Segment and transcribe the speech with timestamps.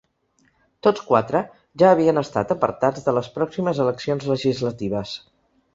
[0.87, 1.41] Tots quatre
[1.83, 5.19] ja havien estat apartats de les pròximes eleccions legislatives.